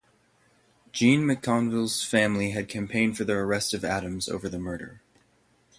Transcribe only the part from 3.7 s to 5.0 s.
of Adams over the murder.